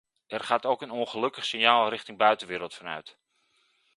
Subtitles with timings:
[0.27, 3.17] Er gaat ook een ongelukkig signaal richting buitenwereld van uit.